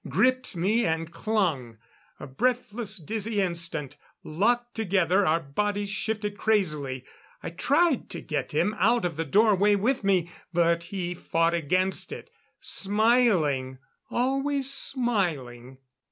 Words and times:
Gripped 0.09 0.55
me 0.55 0.83
and 0.83 1.11
clung. 1.11 1.77
A 2.19 2.25
breathless, 2.25 2.97
dizzy 2.97 3.39
instant. 3.39 3.97
Locked 4.23 4.73
together, 4.73 5.27
our 5.27 5.39
bodies 5.39 5.89
shifted 5.91 6.39
crazily. 6.39 7.05
I 7.43 7.51
tried 7.51 8.09
to 8.09 8.19
get 8.21 8.51
him 8.51 8.75
out 8.79 9.03
the 9.15 9.25
doorway 9.25 9.75
with 9.75 10.03
me, 10.03 10.31
but 10.51 10.81
he 10.85 11.13
fought 11.13 11.53
against 11.53 12.11
it.... 12.11 12.31
Smiling 12.61 13.77
always 14.09 14.73
smiling.... 14.73 15.77